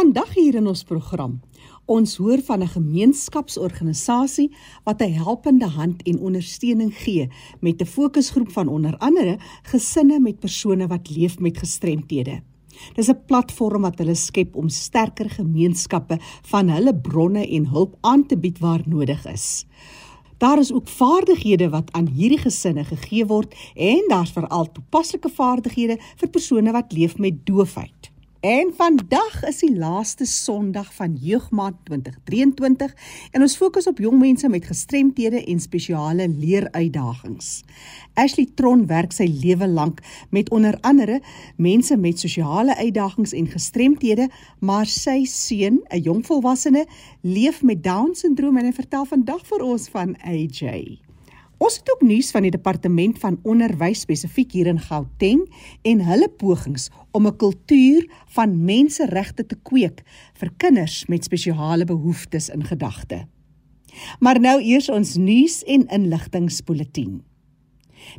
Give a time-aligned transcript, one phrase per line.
[0.00, 1.34] Vandag hier in ons program,
[1.84, 4.48] ons hoor van 'n gemeenskapsorganisasie
[4.84, 7.28] wat 'n helpende hand en ondersteuning gee
[7.60, 12.40] met 'n fokusgroep van onder andere gesinne met persone wat leef met gestremthede.
[12.94, 18.26] Dis 'n platform wat hulle skep om sterker gemeenskappe van hulle bronne en hulp aan
[18.26, 19.66] te bied waar nodig is.
[20.38, 25.98] Daar is ook vaardighede wat aan hierdie gesinne gegee word en daar's veral toepaslike vaardighede
[26.16, 27.99] vir persone wat leef met doofheid.
[28.40, 32.94] En vandag is die laaste Sondag van Jeugmaand 2023
[33.36, 37.50] en ons fokus op jong mense met gestremthede en spesiale leeruitdagings.
[38.16, 40.00] Ashley Tron werk sy lewe lank
[40.32, 41.20] met onder andere
[41.60, 46.86] mense met sosiale uitdagings en gestremthede, maar sy seun, 'n jong volwassene,
[47.20, 51.09] leef met Down-sindroom en hy vertel vandag vir ons van AJ.
[51.60, 55.42] Ons het ook nuus van die departement van onderwys spesifiek hier in Gauteng
[55.84, 60.00] en hulle pogings om 'n kultuur van menseregte te kweek
[60.40, 63.26] vir kinders met spesiale behoeftes in gedagte.
[64.20, 67.20] Maar nou eers ons nuus en inligtingspulsatie.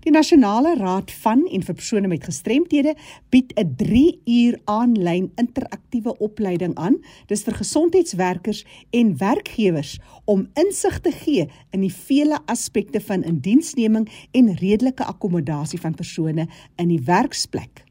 [0.04, 2.96] Die Nasionale Raad van en vir persone met gestremthede
[3.30, 6.98] bied 'n 3 uur aanlyn interaktiewe opleiding aan.
[7.28, 14.10] Dis vir gesondheidswerkers en werkgewers om insig te gee in die vele aspekte van indiensneming
[14.32, 17.90] en redelike akkommodasie van persone in die werksplek.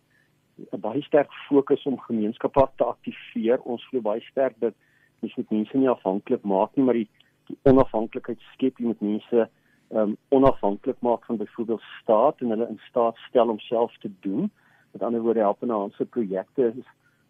[0.71, 3.59] um, baie sterk fokus om gemeenskappe te aktiveer.
[3.61, 4.73] Ons glo baie sterk dat
[5.19, 7.09] mens moet mense nie afhanklik maak nie, maar die,
[7.47, 9.49] die onafhanklikheid skep jy met mense
[9.89, 14.51] um onafhanklik maak van byvoorbeeld staat en hulle in staat stel om self te doen.
[14.91, 16.87] Met ander woorde help in ons projekte is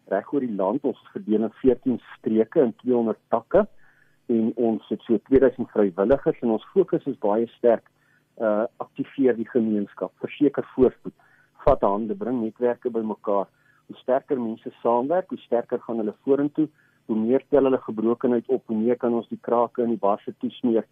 [0.08, 3.66] reg oor die land ons verdeel in 14 streke in 200 takke
[4.32, 7.86] en ons het so 2000 vrywilligers en ons fokus is baie sterk
[8.38, 11.14] uh aktiveer die gemeenskap, verseker voorspoed,
[11.64, 13.48] vat hande, bring netwerke bymekaar.
[13.88, 16.68] Hoe sterker mense saamwerk, hoe sterker gaan hulle vorentoe,
[17.08, 20.34] hoe meer tel hulle gebrokenheid op, hoe meer kan ons die krake in die basse
[20.38, 20.86] toesmeer.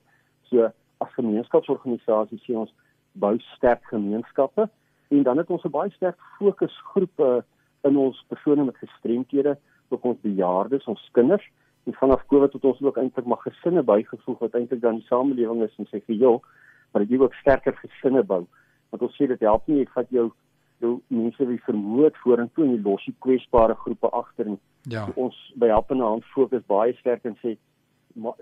[0.50, 0.66] So
[1.04, 2.72] as gemeenskapsorganisasie sê ons
[3.20, 4.66] bou sterk gemeenskappe
[5.08, 7.44] en dan het ons 'n baie sterk fokusgroepe
[7.82, 9.58] in ons persone met gestremthede,
[9.88, 11.46] ook ons bejaardes, ons kinders
[11.86, 15.62] en vanaf Covid het ons ook eintlik maar gesinne bygevoeg wat eintlik dan die samelewing
[15.62, 16.40] is en sê vir jou,
[16.90, 18.46] maar dit ook sterker gesinne bou.
[18.90, 20.32] Want ons sê dit help nie jy vat jou
[20.84, 24.58] jou mense wie vermoed vorentoe en jy los die kwesbare groepe agter en
[24.92, 25.06] ja.
[25.16, 27.54] ons by helpende hand fokus baie sterk en sê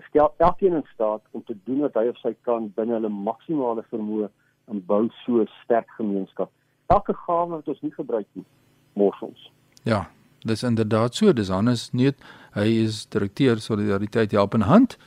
[0.09, 3.85] stel elkeen in staat om te doen wat hy of sy kan binne hulle maksimale
[3.91, 4.27] vermoë
[4.67, 6.51] en bou so 'n sterk gemeenskap.
[6.87, 8.45] Elke gawe wat ons nie gebruik nie,
[8.93, 9.51] mors ons.
[9.83, 10.09] Ja,
[10.39, 11.33] dis inderdaad so.
[11.33, 12.15] Dis Hannes Neut.
[12.53, 14.97] Hy is direkteur Solidariteit Help in Hand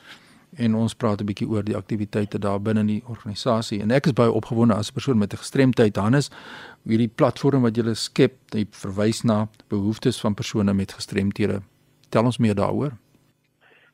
[0.56, 3.80] en ons praat 'n bietjie oor die aktiwiteite daar binne die organisasie.
[3.80, 5.96] En ek is baie opgewonde as 'n persoon met 'n gestremdheid.
[5.96, 6.30] Hannes,
[6.84, 11.62] hierdie platform wat jy skep, jy verwys na behoeftes van persone met gestremthede.
[12.08, 12.92] Tel ons meer daaroor.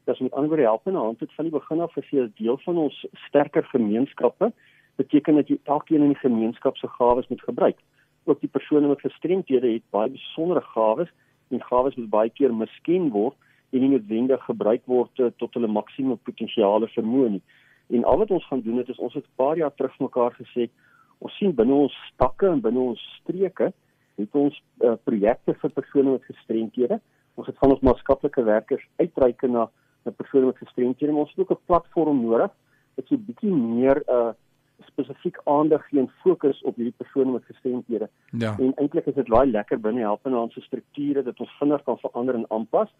[0.05, 2.59] Dis met ander woorde help in hand het van die begin af gesê 'n deel
[2.65, 4.53] van ons sterker gemeenskappe
[4.97, 7.79] beteken dat jy elkeen in die gemeenskap se gawes moet gebruik.
[8.25, 11.11] Ook die persone met gestremthede het baie besondere gawes
[11.49, 13.37] en gawes wat baie keer miskien word
[13.75, 17.43] en nie noodwendig gebruik word uh, tot hulle maksimum potensiale vermoë nie.
[17.93, 20.33] En al wat ons gaan doen het is ons het 'n paar jaar terug mekaar
[20.41, 20.69] gesê
[21.19, 23.73] ons sien binne ons stakke en binne ons streke
[24.17, 27.01] het ons uh, projekte vir persone met gestremthede.
[27.35, 29.71] Ons het van ons maatskaplike werkers uitreik na
[30.07, 31.13] 'n persone met gestremthede.
[31.13, 32.53] Ons het ook 'n platform nodig
[32.95, 34.33] wat so 'n bietjie meer 'n uh,
[34.95, 38.09] spesifiek aandag gee en fokus op hierdie persone met gestremthede.
[38.31, 38.55] Ja.
[38.59, 41.99] En eintlik is dit baie lekker binne help in ons strukture dat ons vinnig kan
[42.03, 42.91] verander en aanpas.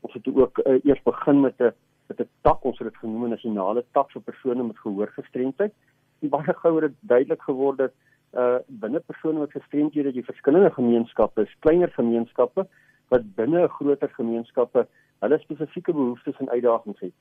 [0.00, 1.72] Ons het ook uh, eers begin met 'n
[2.08, 5.72] met 'n tak, ons het dit genoem 'n nasionale tak vir persone met gehoorgestremdheid.
[6.20, 7.92] En baie gou het dit duidelik geword dat
[8.34, 12.66] uh binne persone met gestremdhede jy verskillende gemeenskappe, kleiner gemeenskappe
[13.08, 14.86] wat binne 'n groter gemeenskappe
[15.20, 17.14] hulle spesifieke behoeftes en uitdagings het.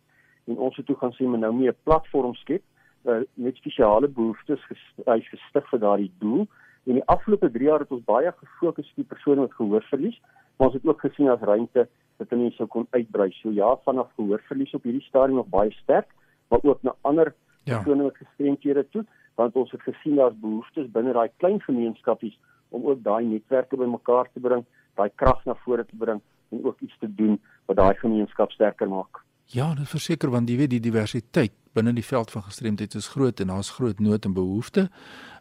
[0.45, 2.63] En ons het toe gaan sien men nou meer 'n platform skep
[3.04, 4.64] uh, met spesiale behoeftes
[5.06, 6.48] hy's gestig vir daardie doel.
[6.84, 10.20] En die afgelope 3 jaar het ons baie gefokus op die persone met gehoorverlies,
[10.58, 13.30] maar ons het ook gesien as ruimte dat hulle sou kon uitbrei.
[13.40, 16.12] So ja, vanaf gehoorverlies op hierdie stadium nog baie sterk,
[16.50, 17.34] maar ook na ander
[17.64, 17.78] ja.
[17.78, 19.06] persone met gestremthede toe,
[19.40, 22.38] want ons het gesien daar's behoeftes binne daai klein gemeenskapies
[22.70, 24.66] om ook daai netwerke bymekaar te bring,
[25.00, 26.22] daai krag na vore te bring
[26.52, 29.24] en ook iets te doen wat daai gemeenskap sterker maak.
[29.54, 33.40] Ja, dit verseker want jy weet die diversiteit binne die veld van gestremdheid is groot
[33.40, 34.90] en daar's groot nood en behoefte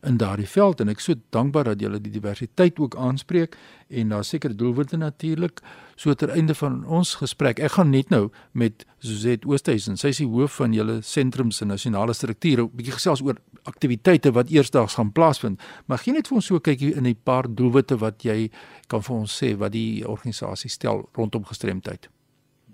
[0.03, 3.57] in daardie veld en ek so dankbaar dat julle die diversiteit ook aanspreek
[3.89, 5.61] en daar seker doelwitte natuurlik
[5.97, 7.61] so ter einde van ons gesprek.
[7.61, 11.71] Ek gaan net nou met Suzette Oosthuizen, sy is die hoof van julle sentrums en
[11.71, 15.61] nasionale strukture, 'n bietjie gesels oor aktiwiteite wat eersdaags gaan plaasvind.
[15.87, 18.51] Maar gee net vir ons so 'n kykie in 'n paar doelwitte wat jy
[18.89, 22.09] kan vir ons sê wat die organisasie stel rondom gestremdheid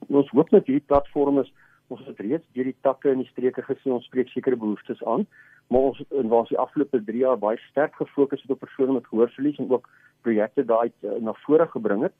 [0.08, 1.50] ons hoop dat hierdie platform is
[1.88, 5.26] ons het reeds deur die takke in die streke gesien ons spreek sekere behoeftes aan
[5.68, 8.92] maar ons in waar ons die afgelope 3 jaar baie sterk gefokus het op persone
[8.98, 9.88] met gehoorverlies en ook
[10.26, 12.16] projekte daai uh, na vore gebring het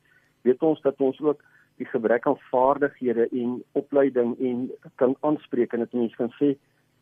[0.48, 1.44] weet ons dat ons ook
[1.78, 6.54] die gebrek aan vaardighede en opleiding en kan aanspreek en dit mense kan sê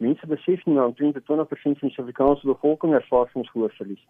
[0.05, 4.03] mense besef nie maar omtrent 20% van die Suid-Afrikaanse bevolking ervaar soms gehoorverlies.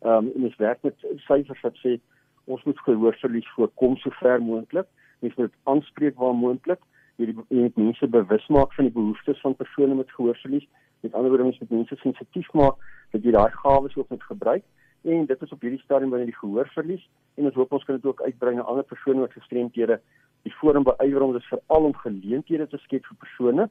[0.00, 1.98] Ehm um, en ons werk met syfers wat sê
[2.44, 4.88] ons moet gehoorverlies voorkom so ver moontlik
[5.20, 6.80] mense moet aanspreek waar moontlik
[7.16, 10.66] hierdie moet mense bewus maak van die behoeftes van persone met gehoorverlies.
[11.00, 12.80] Met ander woorde mense moet mense sensitief maak
[13.12, 14.64] dat jy daai gawes ook moet gebruik.
[15.04, 18.06] En dit is op hierdie stadium wanneer die gehoorverlies en ons hoop ons kan dit
[18.06, 20.00] ook uitbrei na ander persone met gestremthede.
[20.42, 23.68] Die forum beywer om dit veral om geleenthede te skep vir persone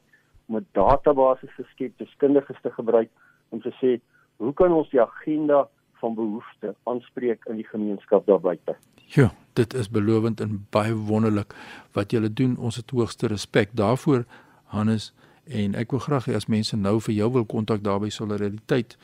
[0.48, 3.10] om 'n database te skep deskundiges te gebruik
[3.50, 4.00] om te sê
[4.38, 5.68] hoe kan ons die agenda
[6.01, 8.75] van behoeftes aanspreek in die gemeenskap daar buite.
[9.16, 11.53] Ja, dit is belovend en baie wonderlik
[11.91, 12.57] wat julle doen.
[12.57, 14.25] Ons het hoogste respek daarvoor,
[14.73, 15.13] Hannes,
[15.45, 18.97] en ek wil graag hê as mense nou vir jou wil kontak daar by Solidariteit,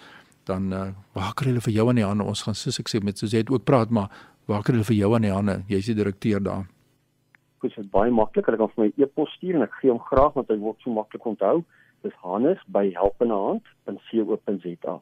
[0.50, 2.24] dan uh, waar kan hulle vir jou aan die hande?
[2.26, 4.10] Ons gaan soos ek sê met Suzette ook praat, maar
[4.50, 5.56] waar kan hulle vir jou aan die hande?
[5.70, 6.66] Jy's die direkteur daar.
[7.62, 8.46] Dit is baie maklik.
[8.48, 10.90] Hulle kan vir my e-pos stuur en ek gee hom graag want hy word so
[10.96, 11.58] maklik onthou.
[12.08, 14.96] Dis hannes@helpenhand.co.za.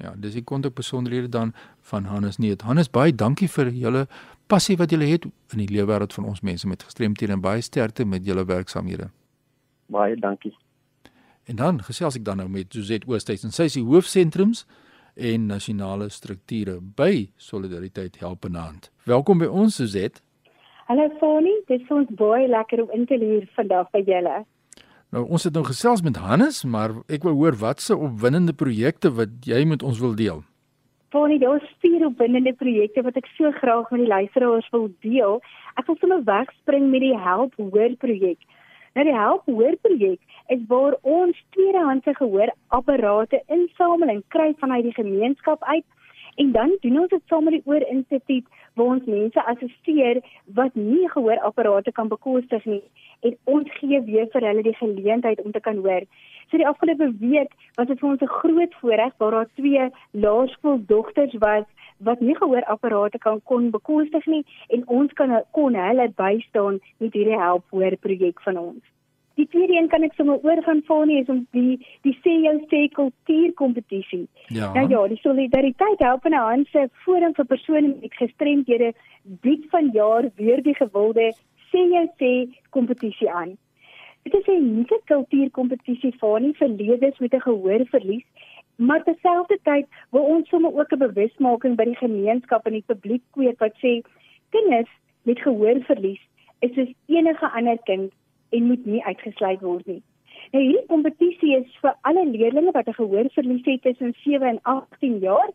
[0.00, 1.54] Ja, dis die kontak besonderhede dan
[1.92, 2.62] van Hannes Neet.
[2.64, 4.06] Hannes, baie dankie vir julle
[4.50, 8.04] passie wat julle het in die lewenswêreld van ons mense met gestremthede en baie sterkte
[8.04, 9.10] met julle werksamehede.
[9.90, 10.54] Baie dankie.
[11.50, 14.64] En dan gesels ek dan nou met Suzette Oosthuis en sy is die hoofsentrums
[15.14, 18.90] en nasionale strukture by Solidariteit Helpende Hand.
[19.10, 20.22] Welkom by ons Suzette.
[20.90, 24.40] Hallo Fani, dit is ons baie lekker om in te leer vandag by julle.
[25.14, 29.10] Nou ons het nou gesels met Hannes, maar ek wil hoor wat se opwindende projekte
[29.14, 30.42] wat jy met ons wil deel.
[31.10, 35.40] Tony, daar is vier opwindende projekte wat ek so graag met die luisteraars wil deel.
[35.80, 38.38] Ek wil sommer wegspring met die Help Hoor projek.
[38.94, 40.20] Nou die Help Hoor projek
[40.54, 45.86] is waar ons tweedehandse gehoorapparate insamel en kry vanuit die gemeenskap uit
[46.38, 48.46] en dan doen ons dit saam met die Oor Instituut
[48.78, 50.22] waar ons mense assisteer
[50.60, 52.84] wat nie gehoorapparate kan bekostig nie
[53.20, 56.06] en ons gee weer vir hulle die geleentheid om te kan hoor.
[56.50, 61.34] So die afgelope week was dit vir ons 'n groot voorreg waar daar twee laerskooldogters
[61.38, 61.66] was
[61.98, 67.38] wat nie gehoorapparate kan kon bekostig nie en ons kan kon hulle bystaan met hierdie
[67.38, 68.82] help hoor projek van ons.
[69.40, 72.56] Die tweede een kan ek sommer oorgaan vir nie is om die die sê jou
[72.72, 74.26] sê kultuurkompetisie.
[74.48, 74.72] Ja.
[74.72, 78.92] Nou ja, die solidariteit help in 'n hand se forum vir persone met gestremdhede
[79.40, 81.32] bied vanjaar weer die gewilde
[81.72, 82.30] sê jou sê
[82.70, 83.56] kompetisie aan.
[84.24, 88.26] Dit is 'n nuwe kultuurkompetisie vir nie verleerders met 'n gehoorverlies,
[88.76, 93.58] maar terselfdertyd wil ons sommer ook 'n bewusmaking by die gemeenskap en die publiek kweek
[93.58, 94.02] wat sê
[94.50, 94.90] kinders
[95.22, 96.20] met gehoorverlies
[96.60, 98.12] is soos enige ander kind
[98.50, 100.02] en moet nie uitgesluit word nie.
[100.52, 105.18] Nou hierdie kompetisie is vir alle leerders wat 'n gehoorverlies het tussen 7 en 18
[105.18, 105.50] jaar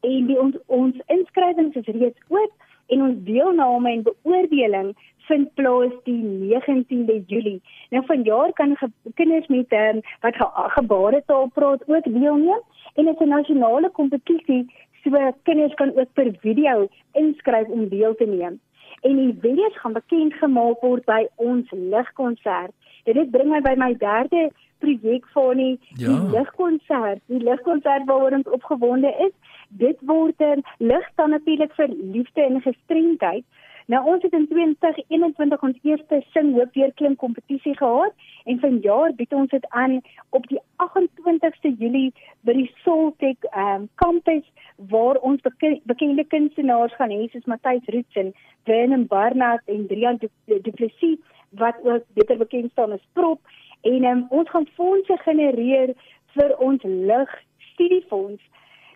[0.00, 2.52] en die ons ons inskrywings is reeds oop
[2.90, 4.92] en ons deelname en beoordeling
[5.30, 7.60] vind plaas die 19de Julie.
[7.90, 12.62] Nou vanjaar kan ge kinders met um, wat ge gebaretaal praat ook deelneem
[12.94, 14.62] en dit is 'n nasionale kompetisie
[15.02, 18.60] so kinders kan ook per video inskryf om deel te neem.
[19.00, 22.74] En die video's gaan bekend gemaak word by ons ligkonsert.
[23.04, 26.08] Dit bring my by my derde projek van die, ja.
[26.08, 27.22] die ligkonsert.
[27.32, 29.32] Die ligkonsert waaroor ons opgewonde is.
[29.78, 30.42] Dit word
[30.78, 33.44] lig dan natuurlik vir liefde en gestremdheid.
[33.90, 38.12] Nou ons het in 2021 ons eerste sing hoop weer klim kompetisie gehad
[38.44, 39.96] en vanjaar bied ons dit aan
[40.38, 42.12] op die 28ste Julie
[42.46, 44.46] by die Soltech um, campus
[44.92, 48.30] waar ons beke bekende kunstenaars gaan hê soos Matthys Roetsen,
[48.70, 51.18] Vernon Barnard en Drian Du Plessis
[51.58, 53.42] wat ook beter bekend staan as Prop
[53.82, 55.96] en um, ons gaan fondse genereer
[56.36, 57.36] vir ons lig
[57.72, 58.42] studiefonds.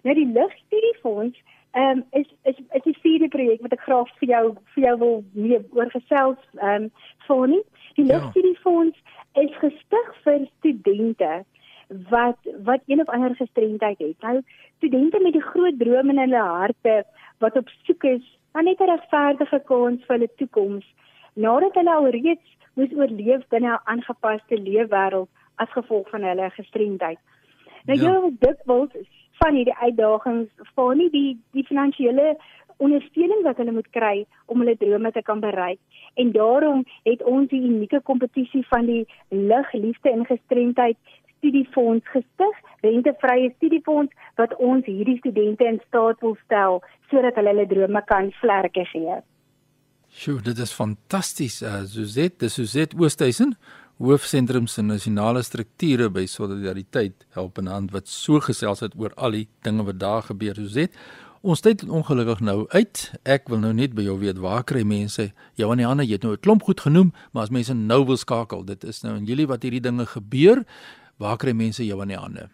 [0.05, 1.43] Nou die lig studiefonds
[1.75, 4.45] ehm um, is is is die vierde projek wat ek graag vir jou
[4.75, 6.91] vir jou wil mee oor gesels ehm
[7.29, 7.65] um, nie.
[7.97, 8.19] Die ja.
[8.19, 8.99] Lugstudiefonds
[9.43, 11.45] is gestig vir studente
[12.11, 14.17] wat wat een of ander gestremdheid het.
[14.23, 14.43] Nou
[14.77, 16.97] studente met die groot drome in hulle harte
[17.39, 20.87] wat op soek is na net 'n regverdige kans vir hulle toekoms
[21.35, 27.19] nadat hulle al reeds moes oorleef binne 'n aangepaste leefwêreld as gevolg van hulle gestremdheid.
[27.87, 28.89] Nou ja, dit wil
[29.41, 32.35] van hierdie uitdagings vir nie die die finansiële
[32.83, 34.14] ondersteuning wat hulle moet kry
[34.50, 35.79] om hulle drome te kan bereik.
[36.14, 40.99] En daarom het ons die unieke kompetisie van die lig liefde en gestremdheid
[41.38, 47.69] studiefonds gestig, rentevrye studiefonds wat ons hierdie studente in staat wil stel sodat hulle hulle
[47.71, 49.21] drome kan vlerke gee.
[50.14, 51.61] Sjoe, dit is fantasties.
[51.62, 53.57] Uh, Suzette, dis Suzette Oosthuizen
[53.99, 59.31] hoofsentrum se nasionale strukture by solidariteit help in hand wat so gesels het oor al
[59.31, 60.55] die dinge wat daar gebeur.
[60.55, 60.97] Soos dit
[61.43, 63.13] ons tyd ongelukkig nou uit.
[63.23, 65.31] Ek wil nou net by jou weet waar kry mense?
[65.55, 68.05] Jou aan die hande jy het nou 'n klomp goed genoem maar as mense nou
[68.05, 70.65] wil skakel dit is nou en julle wat hierdie dinge gebeur.
[71.19, 72.51] Waar kry mense jou aan die hande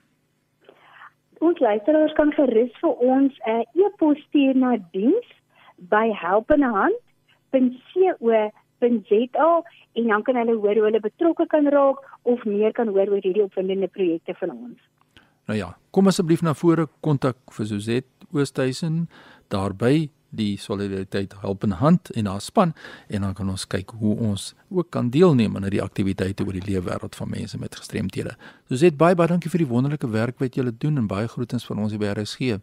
[1.40, 5.28] ons luisteraars kan gerus vir ons 'n e-pos stuur na diens
[5.76, 12.72] by helpenhand.co www.za en dan kan hulle hoor hoe hulle betrokke kan raak of meer
[12.72, 14.78] kan hoor oor hierdie opwindende projekte van ons.
[15.46, 19.08] Nou ja, kom asseblief na vore kontak vir Suzet Oosthuizen
[19.50, 22.72] daarby die solidariteit help in hand en haar span
[23.08, 26.66] en dan kan ons kyk hoe ons ook kan deelneem aan die aktiwiteite oor die
[26.68, 28.37] lewe wêreld van mense met gestremthede.
[28.70, 31.82] Suzet baie baie dankie vir die wonderlike werk wat julle doen en baie groetens van
[31.82, 32.60] ons by RSG.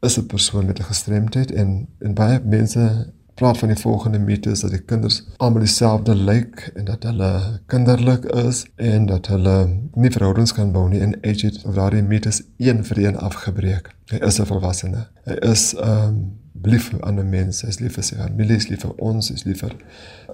[0.00, 4.60] is 'n persoon met 'n gestremdheid en en baie mense praat van die volgende mites
[4.60, 7.30] dat die kinders almal dieselfde lyk en dat hulle
[7.66, 9.56] kinderlik is en dat hulle
[9.94, 13.90] nie verhoudings kan bou nie en age it of daardie mites een vir een afgebreek.
[14.12, 15.06] Hy is 'n volwassene.
[15.24, 16.22] Hy is ehm um,
[16.62, 19.28] lief vir ander mense, hy is lief vir sy familie, hy is lief vir ons,
[19.28, 19.74] hy is lief vir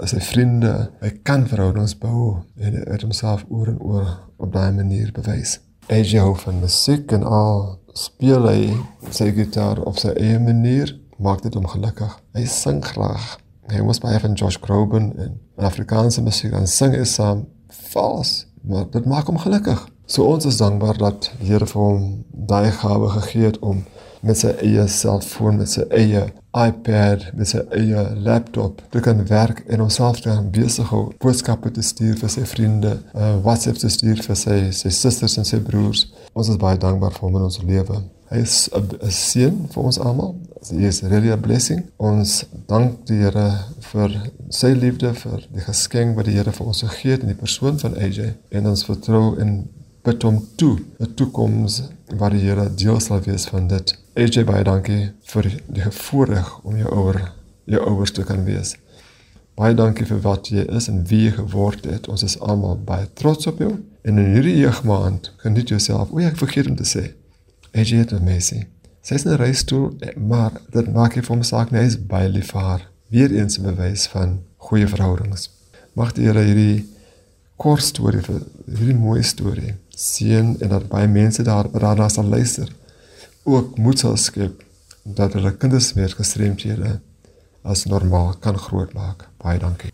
[0.05, 0.91] sy vriende.
[1.01, 5.61] Hy kan verhoudings bou en hy het homself oor en oor op daai manier bewys.
[5.89, 8.77] AJ hou van musiek en al speel hy
[9.11, 12.15] sy gitaar op sy eie manier maak dit hom gelukkig.
[12.35, 13.37] Hy sing graag
[13.69, 15.35] Hy moes baie van Josh Groban en
[15.69, 17.45] Afrikaanse musiek aan sing is saam
[17.93, 19.83] vals, maar dit maak hom gelukkig.
[20.09, 22.07] So ons is dankbaar dat die Here vir hom
[22.49, 23.85] daai gawe gegee het om
[24.25, 26.25] met sy eie selfoon, met sy eie
[26.57, 31.71] iPad, met sy eie laptop te kan werk en homself te kan besig hou, boodskappe
[31.77, 35.61] te stuur vir sy vriende, uh, WhatsApp te stuur vir sy sy susters en sy
[35.61, 36.07] broers.
[36.33, 38.01] Ons is baie dankbaar vir hom in ons lewe.
[38.33, 40.35] Hy is 'n seën vir ons almal.
[40.59, 41.85] Hy is really a blessing.
[42.03, 43.47] Ons dank die Here
[43.93, 44.15] vir
[44.51, 47.79] sy liefde, vir die geskenk wat die Here vir ons gegee het in die persoon
[47.79, 49.69] van AJ en ons vertrou in
[50.07, 51.83] bid hom toe 'n toekoms
[52.19, 53.95] waar die Here deel sal wees van dit.
[54.17, 57.33] AJ baie dankie vir die voorreg om jou ouer
[57.67, 58.75] jou ouers te kan wees.
[59.55, 62.09] Baie dankie vir wat jy is en wie jy geword het.
[62.09, 63.77] Ons is almal baie trots op jou.
[64.03, 66.11] En in hierdie jeugmaand geniet jouself.
[66.11, 67.15] O, ek vergeet om te sê.
[67.75, 68.67] AJ het amazing.
[69.09, 71.81] Sy is 'n reistool, maar dit maak nie vir hom saak nie.
[71.81, 72.83] Hy is baie lief vir haar.
[73.09, 75.49] Weereens 'n bewys van goeie verhoudings.
[75.95, 76.85] Mag die Here hierdie
[77.57, 82.69] kort storie vir hierdie mooi storie seën en dat baie mense daar daarna sal luister.
[83.45, 84.63] Ook moed sal skep
[85.05, 87.01] dat hulle kinders meer gestremdhede
[87.63, 89.29] as normaal kan grootmaak.
[89.39, 89.91] Baie dankie.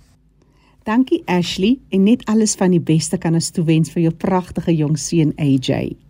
[0.82, 4.98] Dankie Ashley en net alles van die beste kan ons toewens vir jou pragtige jong
[4.98, 6.03] seun AJ.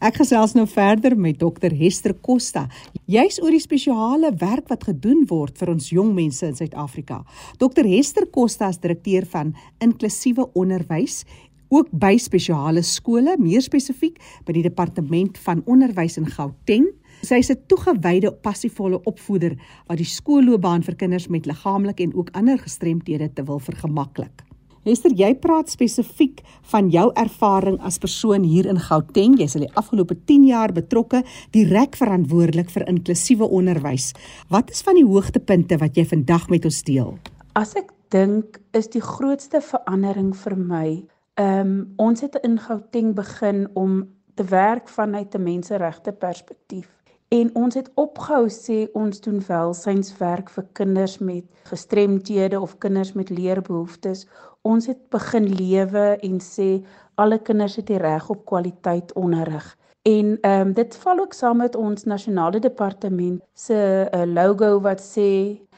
[0.00, 2.68] Ek gesels nou verder met dokter Hester Costa.
[3.06, 7.22] Jy's oor die spesiale werk wat gedoen word vir ons jong mense in Suid-Afrika.
[7.58, 9.54] Dokter Hester Costa is direkteur van
[9.84, 11.24] inklusiewe onderwys
[11.68, 16.86] ook by spesiale skole, meer spesifiek by die departement van onderwys in Gauteng.
[17.26, 19.56] Sy is 'n toegewyde passievolle opvoeder
[19.88, 24.45] wat die skoolloopbaan vir kinders met liggaamlike en ook ander gestremthede te wil vergemaklik.
[24.86, 29.34] Hester, jy praat spesifiek van jou ervaring as persoon hier in Gauteng.
[29.40, 31.24] Jy's al die afgelope 10 jaar betrokke,
[31.56, 34.12] direk verantwoordelik vir inklusiewe onderwys.
[34.52, 37.16] Wat is van die hoogtepunte wat jy vandag met ons deel?
[37.58, 40.88] As ek dink, is die grootste verandering vir my,
[41.34, 44.04] ehm um, ons het in Gauteng begin om
[44.38, 46.95] te werk vanuit 'n menseregte perspektief.
[47.28, 53.30] En ons het opgehou sê ons doen welsynswerk vir kinders met gestremthede of kinders met
[53.30, 54.26] leerbehoeftes
[54.66, 56.68] ons het begin lewe en sê
[57.22, 59.66] alle kinders het die reg op kwaliteit onderrig.
[60.06, 65.02] En ehm um, dit val ook saam met ons nasionale departement se uh, logo wat
[65.02, 65.30] sê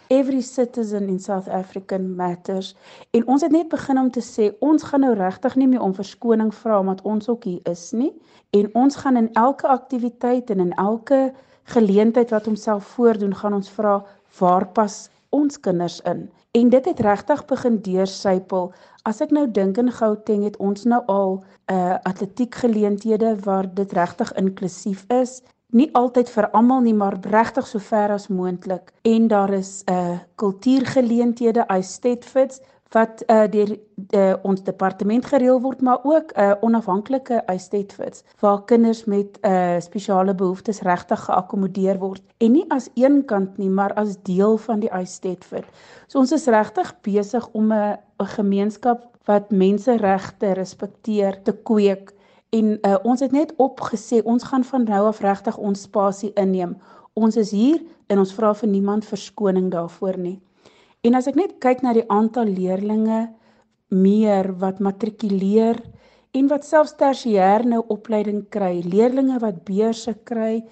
[0.08, 2.74] every citizen in South Africa matters.
[3.10, 5.94] En ons het net begin om te sê ons gaan nou regtig nie meer om
[5.94, 8.12] verskoning vra omdat ons ook hier is nie
[8.50, 13.70] en ons gaan in elke aktiwiteit en in elke geleentheid wat homself voordoen gaan ons
[13.70, 14.04] vra
[14.38, 16.30] waar pas ons kinders in.
[16.56, 18.72] En dit het regtig begin deursypel.
[19.04, 23.74] As ek nou dink in Gauteng het ons nou al 'n uh, atletiek geleenthede waar
[23.74, 25.42] dit regtig inklusief is.
[25.76, 28.92] Nie altyd vir almal nie, maar regtig so ver as moontlik.
[29.02, 33.74] En daar is 'n uh, kultuurgeleenthede, I Stetfits wat uh, deur
[34.16, 39.76] uh, ons departement gereël word maar ook 'n uh, onafhanklike Estetfits waar kinders met uh,
[39.78, 44.80] spesiale behoeftes regtig geakkommodeer word en nie as een kant nie maar as deel van
[44.80, 45.64] die Estetfit.
[46.06, 52.12] So ons is regtig besig om 'n 'n gemeenskap wat menseregte respekteer te kweek
[52.50, 56.76] en uh, ons het net opgesê ons gaan van nou af regtig ons spasie inneem.
[57.18, 60.38] Ons is hier en ons vra vir niemand verskoning daarvoor nie.
[61.04, 63.26] En as ek net kyk na die aantal leerdlinge
[63.94, 65.78] meer wat matrikuleer
[66.36, 70.62] en wat selfs tersiêr nou opleiding kry, leerdlinge wat beurse kry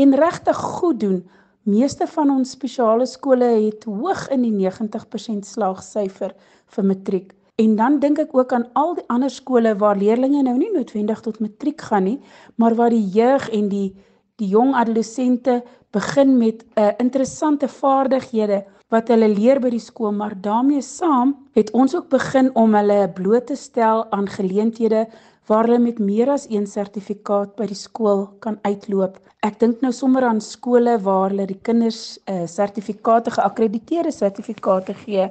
[0.00, 1.20] en regtig goed doen.
[1.68, 6.34] Meeste van ons spesiale skole het hoog in die 90% slaagsyfer
[6.74, 7.28] vir matriek.
[7.62, 11.20] En dan dink ek ook aan al die ander skole waar leerdlinge nou nie noodwendig
[11.22, 12.18] tot matriek gaan nie,
[12.56, 13.92] maar waar die jeug en die
[14.40, 15.60] die jong adolessente
[15.94, 21.36] begin met 'n uh, interessante vaardighede wat hulle leer by die skool, maar daarmee saam
[21.54, 25.06] het ons ook begin om hulle bloot te stel aan geleenthede
[25.46, 29.18] waar hulle met meer as een sertifikaat by die skool kan uitloop.
[29.42, 35.28] Ek dink nou sommer aan skole waar hulle die kinders uh, sertifikate geakkrediteerde sertifikate gee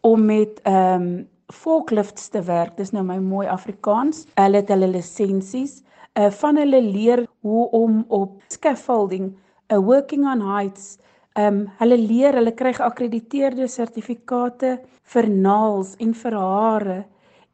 [0.00, 2.76] om met ehm um, forklifts te werk.
[2.76, 4.26] Dis nou my mooi Afrikaans.
[4.34, 5.82] Hulle het hulle lisensies.
[6.14, 10.98] Uh van hulle leer hoe om op scaffolding, 'n uh, working on heights
[11.38, 14.78] um, hulle leer, hulle kry geakkrediteerde sertifikate
[15.14, 16.98] vir naels en vir hare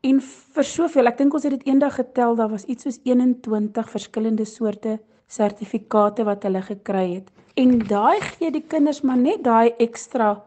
[0.07, 1.11] en vir soveel.
[1.11, 4.99] Ek dink ons het dit eendag getel, daar was iets soos 21 verskillende soorte
[5.31, 7.29] sertifikate wat hulle gekry het.
[7.61, 10.39] En daai gee die kinders maar net daai ekstra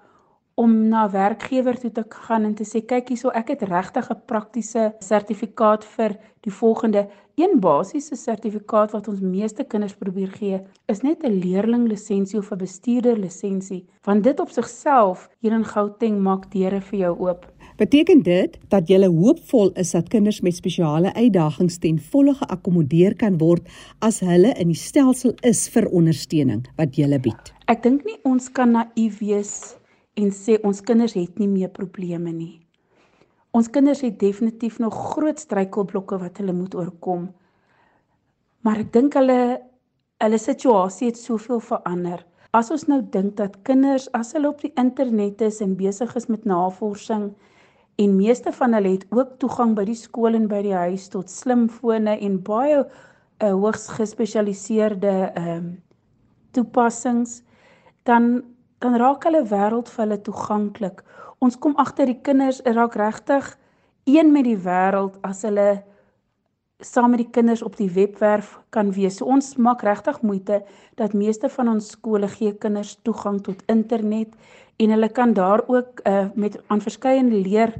[0.55, 4.21] om na werkgewer toe te gaan en te sê kyk hierso ek het regtig 'n
[4.25, 11.01] praktiese sertifikaat vir die volgende een basiese sertifikaat wat ons meeste kinders probeer gee is
[11.01, 16.21] net 'n leerling lisensie of 'n bestuurder lisensie want dit op sigself hier in Gauteng
[16.21, 21.13] maak deure vir jou oop Beteken dit dat jy hoopvol is dat kinders met spesiale
[21.13, 23.65] uitdagings ten volle geakkommodeer kan word
[23.99, 27.53] as hulle in die stelsel is vir ondersteuning wat jy bied?
[27.65, 29.75] Ek dink nie ons kan naïef wees
[30.19, 32.59] en sê ons kinders het nie meer probleme nie.
[33.53, 37.27] Ons kinders het definitief nog groot struikelblokke wat hulle moet oorkom.
[38.65, 39.39] Maar ek dink hulle
[40.23, 42.21] hulle situasie het soveel verander.
[42.55, 46.29] As ons nou dink dat kinders as hulle op die internet is en besig is
[46.31, 47.31] met navorsing
[48.01, 51.29] en meeste van hulle het ook toegang by die skool en by die huis tot
[51.33, 55.67] slimfone en baie uh, hoogs gespesialiseerde ehm um,
[56.53, 57.39] toepassings
[58.05, 58.43] dan
[58.83, 61.01] dan raak hulle wêreld vir hulle toeganklik.
[61.43, 63.47] Ons kom agter die kinders raak regtig
[64.09, 65.83] een met die wêreld as hulle
[66.83, 69.17] saam met die kinders op die webwerf kan wees.
[69.17, 70.63] So ons maak regtig moeite
[70.99, 74.35] dat meeste van ons skole gee kinders toegang tot internet
[74.77, 77.71] en hulle kan daar ook uh, met aan verskeie leer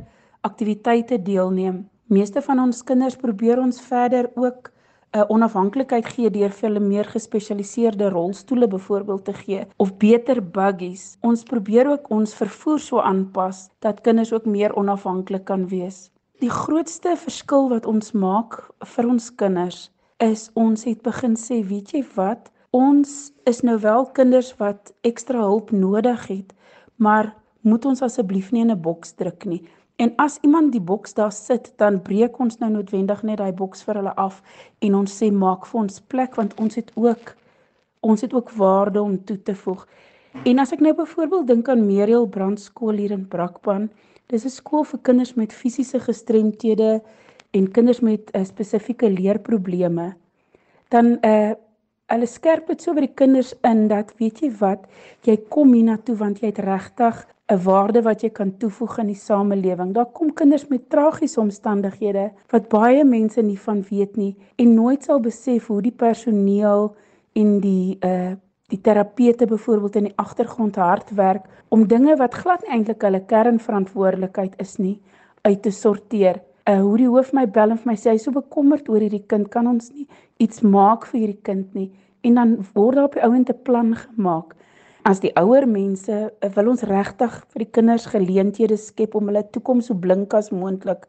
[0.42, 1.84] aktiwiteite deelneem.
[2.08, 4.72] Meeste van ons kinders probeer ons verder ook
[5.14, 11.18] 'n onafhanklikheid gee deur vir hulle meer gespesialiseerde rolstoele byvoorbeeld te gee of beter buggies.
[11.22, 16.10] Ons probeer ook ons vervoer so aanpas dat kinders ook meer onafhanklik kan wees.
[16.42, 18.58] Die grootste verskil wat ons maak
[18.96, 22.50] vir ons kinders is ons het begin sê, weet jy wat?
[22.72, 26.54] Ons is nou wel kinders wat ekstra hulp nodig het,
[26.96, 29.62] maar moet ons asseblief nie in 'n boks druk nie.
[29.96, 33.84] En as iemand die boks daar sit, dan breek ons nou noodwendig net daai boks
[33.86, 34.42] vir hulle af
[34.82, 37.36] en ons sê maak vir ons plek want ons het ook
[38.04, 39.86] ons het ook waarde om toe te voeg.
[40.44, 43.90] En as ek nou byvoorbeeld dink aan Meriel Brandskool hier in Brakpan,
[44.28, 47.02] dis 'n skool vir kinders met fisiese gestremthede
[47.52, 50.16] en kinders met uh, spesifieke leerprobleme.
[50.90, 51.54] Dan uh
[52.12, 54.84] hulle skerp dit so by die kinders in dat weet jy wat,
[55.26, 57.24] jy kom hiernatoe want jy het regtig
[57.54, 59.94] 'n waarde wat jy kan toevoeg in die samelewing.
[59.94, 65.04] Daar kom kinders met tragiese omstandighede wat baie mense nie van weet nie en nooit
[65.04, 66.96] sal besef hoe die personeel
[67.34, 68.34] en die uh
[68.72, 73.20] die terapeute byvoorbeeld in die agtergrond hard werk om dinge wat glad nie eintlik hulle
[73.20, 74.96] kernverantwoordelikheid is nie
[75.42, 76.42] uit te sorteer.
[76.66, 79.04] Uh hoe die hoof my bel en vir my sê hy is so bekommerd oor
[79.04, 81.92] hierdie kind, kan ons nie iets maak vir hierdie kind nie
[82.24, 84.56] en dan word daar op die ouente plan gemaak
[85.04, 89.44] as die ouer mense eh, wil ons regtig vir die kinders geleenthede skep om hulle
[89.56, 91.08] toekoms so blink as moontlik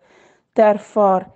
[0.55, 1.29] te ervaar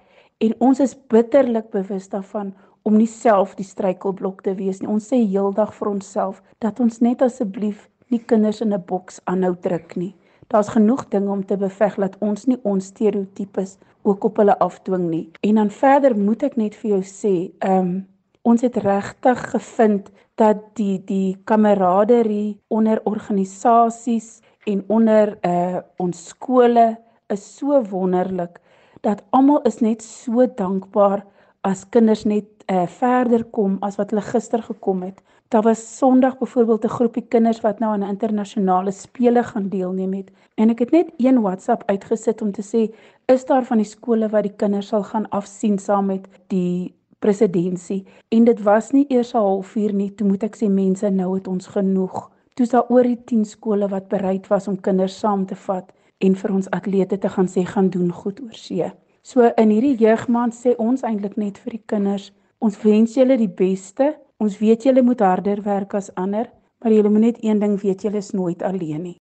[0.45, 2.53] en ons is bitterlik bewus daarvan
[2.87, 4.89] om nie self die struikelblok te wees nie.
[4.89, 9.55] Ons sê heeldag vir onsself dat ons net asseblief nie kinders in 'n boks aanhou
[9.55, 10.15] druk nie.
[10.49, 15.11] Daar's genoeg dinge om te beveg dat ons nie ons stereotypes ook op hulle afdwing
[15.11, 15.31] nie.
[15.43, 18.07] En dan verder moet ek net vir jou sê, ehm um,
[18.43, 26.97] ons het regtig gevind dat die die kameraderie onder organisasies en onder uh ons skole
[27.27, 28.61] is so wonderlik
[29.03, 31.25] dat almal is net so dankbaar
[31.67, 35.23] as kinders net uh verder kom as wat hulle gister gekom het.
[35.49, 40.13] Daar was Sondag byvoorbeeld 'n groepie kinders wat nou aan 'n internasionale spele gaan deelneem
[40.13, 42.95] het en ek het net een WhatsApp uitgesit om te sê
[43.27, 48.05] is daar van die skole wat die kinders sal gaan afsien saam met die presidentsie
[48.29, 51.49] en dit was nie eers 'n halfuur nie toe moet ek sê mense nou het
[51.49, 52.31] ons genoeg.
[52.55, 56.35] Toe's daar oor die 10 skole wat bereid was om kinders saam te vat en
[56.35, 60.55] vir ons atlete te gaan sê gaan doen goed oor see so in hierdie jeugmaand
[60.55, 64.17] sê ons eintlik net vir die kinders ons wens julle die beste.
[64.41, 66.47] Ons weet julle moet harder werk as ander
[66.81, 69.17] maar julle moet net een ding weet julle is nooit alleen nie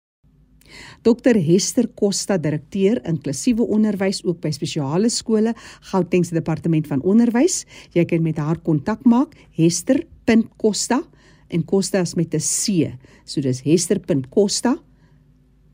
[1.01, 5.53] Dr Hester Costa, direkteur inklusiewe onderwys ook by spesiale skole,
[5.91, 7.65] Gauteng se departement van onderwys.
[7.93, 11.01] Jy kan met haar kontak maak, hester.costa
[11.53, 12.91] en Costa is met 'n C.
[13.25, 14.77] So dis hester.costa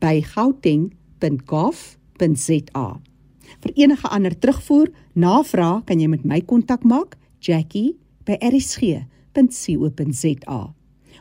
[0.00, 3.00] by gauteng.gov.za.
[3.60, 9.04] Vir enige ander terugvoer, navraag, kan jy met my kontak maak, Jackie by rsg.co.za.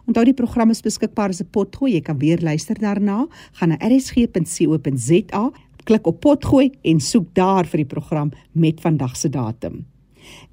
[0.10, 1.94] Onthou die program is beskikbaar as 'n potgooi.
[1.94, 3.28] Jy kan weer luister daarna.
[3.52, 5.52] Gaan na rsg.co.za,
[5.84, 9.86] klik op potgooi en soek daar vir die program met vandag se datum.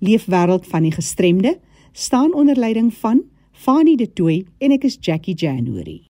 [0.00, 1.58] Leefwêreld van die gestremde
[1.92, 6.06] staan onder leiding van Fanie De Tooy en ek is Jackie January.